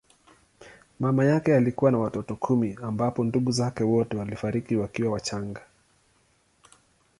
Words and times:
Mama 0.99 1.25
yake 1.25 1.55
alikuwa 1.55 1.91
na 1.91 1.97
watoto 1.97 2.35
kumi 2.35 2.77
ambapo 2.81 3.23
ndugu 3.23 3.51
zake 3.51 3.83
wote 3.83 4.17
walifariki 4.17 4.75
wakiwa 4.75 5.11
wachanga. 5.13 5.61